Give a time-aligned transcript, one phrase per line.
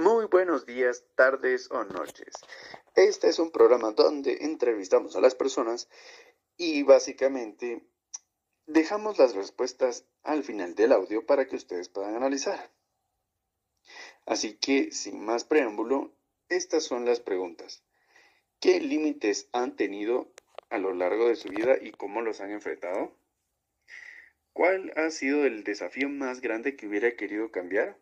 [0.00, 2.32] Muy buenos días, tardes o noches.
[2.94, 5.90] Este es un programa donde entrevistamos a las personas
[6.56, 7.84] y básicamente
[8.64, 12.70] dejamos las respuestas al final del audio para que ustedes puedan analizar.
[14.24, 16.14] Así que, sin más preámbulo,
[16.48, 17.82] estas son las preguntas.
[18.58, 20.32] ¿Qué límites han tenido
[20.70, 23.12] a lo largo de su vida y cómo los han enfrentado?
[24.54, 27.98] ¿Cuál ha sido el desafío más grande que hubiera querido cambiar?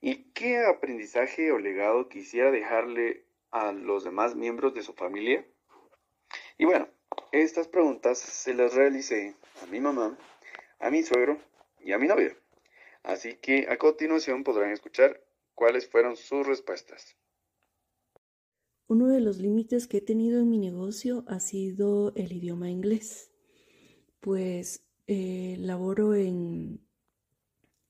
[0.00, 5.46] ¿Y qué aprendizaje o legado quisiera dejarle a los demás miembros de su familia?
[6.56, 6.88] Y bueno,
[7.32, 10.16] estas preguntas se las realicé a mi mamá,
[10.78, 11.38] a mi suegro
[11.80, 12.36] y a mi novia.
[13.02, 15.20] Así que a continuación podrán escuchar
[15.54, 17.16] cuáles fueron sus respuestas.
[18.86, 23.30] Uno de los límites que he tenido en mi negocio ha sido el idioma inglés,
[24.20, 26.80] pues eh, laboro en,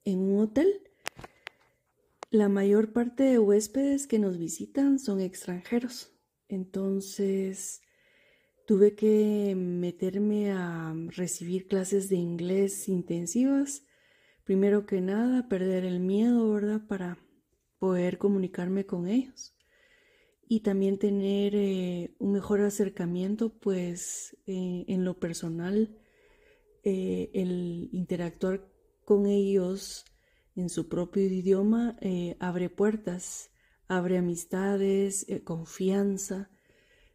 [0.05, 0.88] en un hotel.
[2.31, 6.13] La mayor parte de huéspedes que nos visitan son extranjeros,
[6.49, 7.81] entonces
[8.67, 13.87] tuve que meterme a recibir clases de inglés intensivas.
[14.45, 16.87] Primero que nada, perder el miedo, ¿verdad?
[16.87, 17.17] Para
[17.79, 19.55] poder comunicarme con ellos
[20.47, 25.97] y también tener eh, un mejor acercamiento, pues eh, en lo personal
[26.85, 28.71] eh, el interactuar
[29.07, 30.05] con ellos
[30.59, 33.53] en su propio idioma eh, abre puertas,
[33.87, 36.51] abre amistades, eh, confianza.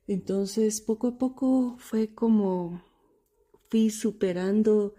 [0.08, 2.82] Entonces, poco a poco fue como
[3.70, 4.96] fui superando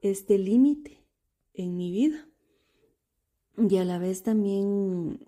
[0.00, 1.06] este límite
[1.54, 2.28] en mi vida
[3.56, 5.26] y a la vez también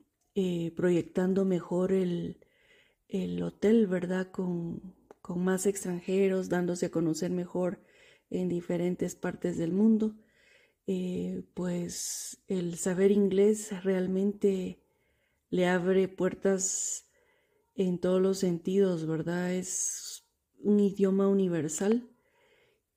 [0.75, 2.39] proyectando mejor el,
[3.09, 4.31] el hotel, ¿verdad?
[4.31, 7.83] Con, con más extranjeros, dándose a conocer mejor
[8.31, 10.17] en diferentes partes del mundo,
[10.87, 14.83] eh, pues el saber inglés realmente
[15.51, 17.09] le abre puertas
[17.75, 19.55] en todos los sentidos, ¿verdad?
[19.55, 20.25] Es
[20.59, 22.09] un idioma universal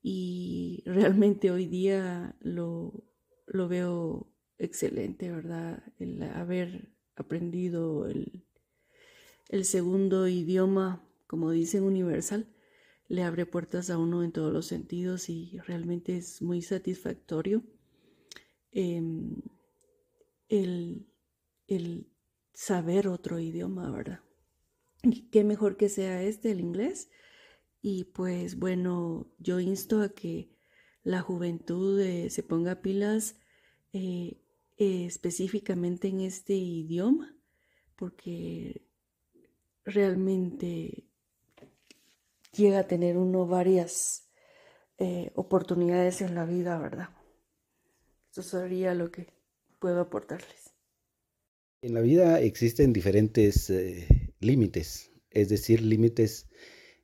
[0.02, 3.04] y realmente hoy día lo,
[3.46, 5.82] lo veo excelente, ¿verdad?
[5.98, 8.44] El haber aprendido el,
[9.48, 12.46] el segundo idioma, como dicen, universal,
[13.08, 17.62] le abre puertas a uno en todos los sentidos y realmente es muy satisfactorio
[18.74, 19.40] em,
[20.48, 21.06] el,
[21.66, 22.10] el,
[22.52, 24.20] saber otro idioma, ¿verdad?
[25.02, 27.10] Y qué mejor que sea este, el inglés.
[27.82, 30.50] Y pues bueno, yo insto a que
[31.02, 33.36] la juventud eh, se ponga pilas
[33.92, 34.40] eh,
[34.76, 37.36] específicamente en este idioma,
[37.96, 38.86] porque
[39.84, 41.04] realmente
[42.52, 44.30] llega a tener uno varias
[44.98, 47.10] eh, oportunidades en la vida, ¿verdad?
[48.36, 49.28] Eso sería lo que
[49.78, 50.74] puedo aportarles.
[51.82, 54.08] En la vida existen diferentes eh,
[54.40, 56.48] límites, es decir, límites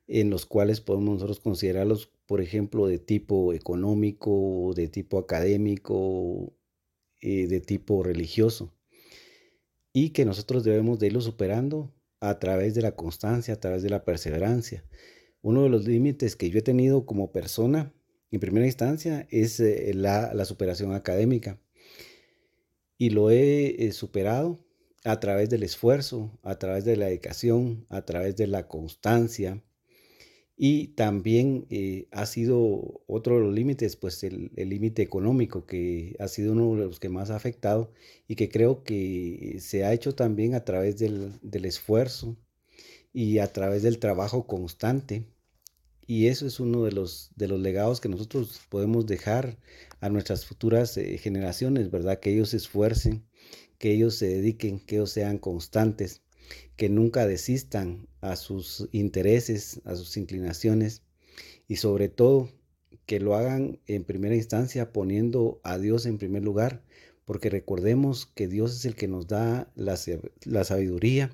[0.07, 6.53] en los cuales podemos nosotros considerarlos, por ejemplo, de tipo económico, de tipo académico,
[7.21, 8.75] de tipo religioso,
[9.93, 13.89] y que nosotros debemos de irlo superando a través de la constancia, a través de
[13.89, 14.83] la perseverancia
[15.41, 17.93] uno de los límites que yo he tenido como persona
[18.31, 21.59] en primera instancia es eh, la, superación académica.
[22.97, 24.59] Y lo he eh, superado
[25.03, 29.63] a través del esfuerzo, a través de la dedicación, a través de la constancia.
[30.55, 36.27] Y también eh, ha sido otro de los límites, pues el límite económico, que ha
[36.27, 37.91] sido uno de los que más ha afectado
[38.27, 42.37] y que creo que se ha hecho también a través del, del esfuerzo,
[43.13, 45.25] y a través del trabajo constante.
[46.07, 49.57] Y eso es uno de los, de los legados que nosotros podemos dejar
[49.99, 52.19] a nuestras futuras eh, generaciones, ¿verdad?
[52.19, 53.23] Que ellos se esfuercen,
[53.77, 56.21] que ellos se dediquen, que ellos sean constantes,
[56.75, 61.03] que nunca desistan a sus intereses, a sus inclinaciones
[61.67, 62.49] y sobre todo
[63.05, 66.83] que lo hagan en primera instancia poniendo a Dios en primer lugar,
[67.25, 69.97] porque recordemos que Dios es el que nos da la,
[70.45, 71.31] la sabiduría,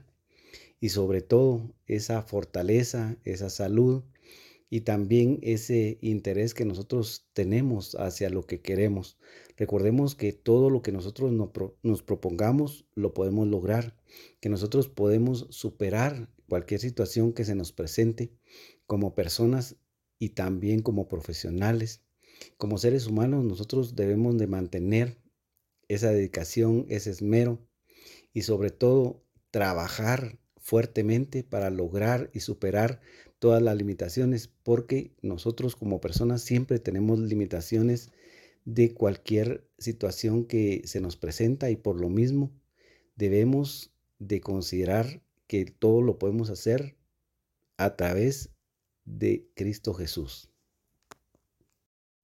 [0.80, 4.04] y sobre todo esa fortaleza, esa salud
[4.70, 9.18] y también ese interés que nosotros tenemos hacia lo que queremos.
[9.56, 13.98] Recordemos que todo lo que nosotros nos propongamos lo podemos lograr,
[14.42, 18.32] que nosotros podemos superar cualquier situación que se nos presente
[18.86, 19.78] como personas
[20.20, 22.04] y también como profesionales.
[22.58, 25.18] Como seres humanos nosotros debemos de mantener
[25.88, 27.66] esa dedicación, ese esmero
[28.34, 33.00] y sobre todo trabajar fuertemente para lograr y superar
[33.40, 38.12] todas las limitaciones, porque nosotros como personas siempre tenemos limitaciones
[38.66, 42.52] de cualquier situación que se nos presenta y por lo mismo
[43.16, 46.98] debemos de considerar que todo lo podemos hacer
[47.78, 48.50] a través
[49.06, 50.50] de Cristo Jesús.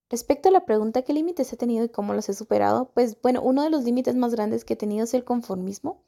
[0.09, 3.41] Respecto a la pregunta qué límites he tenido y cómo los he superado, pues bueno,
[3.41, 6.03] uno de los límites más grandes que he tenido es el conformismo,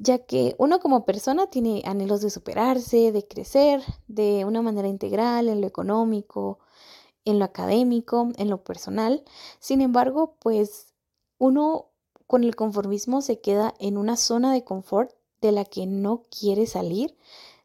[0.00, 5.50] ya que uno como persona tiene anhelos de superarse, de crecer de una manera integral
[5.50, 6.58] en lo económico,
[7.26, 9.22] en lo académico, en lo personal.
[9.58, 10.94] Sin embargo, pues
[11.36, 11.90] uno
[12.26, 15.12] con el conformismo se queda en una zona de confort
[15.42, 17.14] de la que no quiere salir,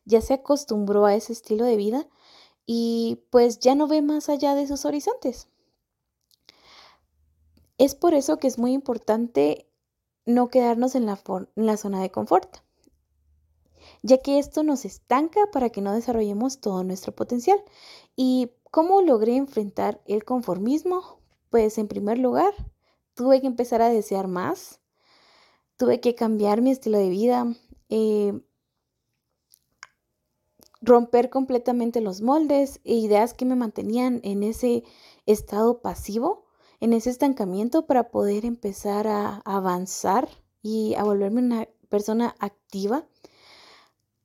[0.04, 2.06] ya se acostumbró a ese estilo de vida
[2.66, 5.48] y pues ya no ve más allá de sus horizontes.
[7.78, 9.70] Es por eso que es muy importante
[10.26, 12.58] no quedarnos en la, zona de confort,
[14.02, 17.64] ya que esto nos estanca para que no desarrollemos todo nuestro potencial.
[18.16, 21.20] ¿Y cómo logré enfrentar el conformismo?
[21.50, 22.54] Pues en primer lugar,
[23.14, 24.80] tuve que empezar a desear más,
[25.78, 27.48] tuve que cambiar mi estilo de vida,
[27.90, 28.42] eh,
[30.82, 34.84] romper completamente los moldes e ideas que me mantenían en ese
[35.26, 36.45] estado pasivo,
[36.86, 40.30] en ese estancamiento para poder empezar a avanzar
[40.62, 43.08] y a volverme una persona activa.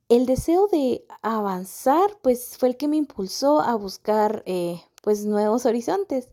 [0.09, 5.65] El deseo de avanzar pues fue el que me impulsó a buscar eh, pues nuevos
[5.65, 6.29] horizontes.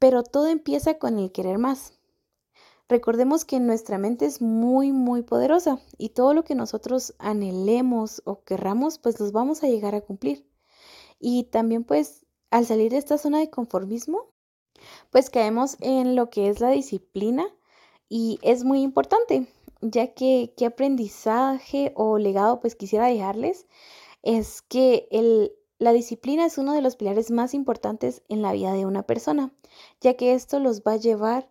[0.00, 1.92] Pero todo empieza con el querer más.
[2.88, 8.42] Recordemos que nuestra mente es muy, muy poderosa y todo lo que nosotros anhelemos o
[8.42, 10.44] querramos, pues los vamos a llegar a cumplir.
[11.20, 12.23] Y también pues
[12.54, 14.28] al salir de esta zona de conformismo,
[15.10, 17.48] pues caemos en lo que es la disciplina
[18.08, 19.48] y es muy importante,
[19.80, 23.66] ya que qué aprendizaje o legado pues quisiera dejarles
[24.22, 28.72] es que el, la disciplina es uno de los pilares más importantes en la vida
[28.72, 29.52] de una persona,
[30.00, 31.50] ya que esto los va a llevar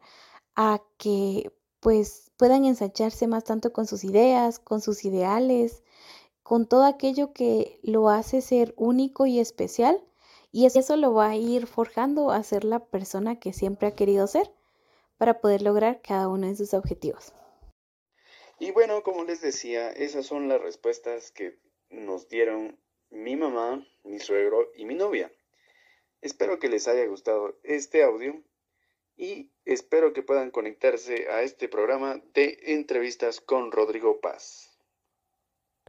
[0.55, 1.51] a que
[1.81, 5.83] pues puedan ensancharse más tanto con sus ideas, con sus ideales,
[6.43, 10.01] con todo aquello que lo hace ser único y especial.
[10.55, 14.27] Y eso lo va a ir forjando a ser la persona que siempre ha querido
[14.27, 14.51] ser
[15.17, 17.33] para poder lograr cada uno de sus objetivos.
[18.59, 21.57] Y bueno, como les decía, esas son las respuestas que
[21.89, 22.77] nos dieron
[23.09, 25.31] mi mamá, mi suegro y mi novia.
[26.21, 28.39] Espero que les haya gustado este audio
[29.15, 34.72] y espero que puedan conectarse a este programa de entrevistas con Rodrigo Paz.